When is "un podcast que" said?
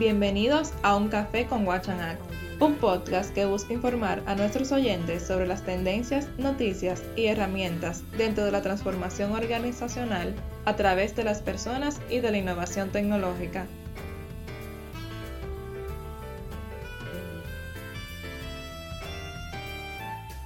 2.58-3.44